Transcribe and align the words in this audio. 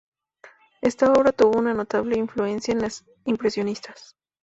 Esta 0.81 1.11
obra 1.13 1.31
tuvo 1.31 1.59
una 1.59 1.75
notable 1.75 2.17
influencia 2.17 2.71
en 2.73 2.81
los 2.81 3.05
impresionistas. 3.25 4.15